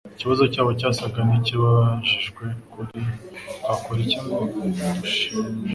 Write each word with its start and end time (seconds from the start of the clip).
Ikibazo 0.15 0.43
cyabo 0.53 0.69
cyasaga 0.79 1.19
n'ikibajijwe 1.27 2.45
kui: 2.71 3.05
Twakora 3.59 3.99
iki 4.05 4.19
ngo 4.25 4.37
dushimtve 4.39 4.87
n'ijuru? 5.01 5.49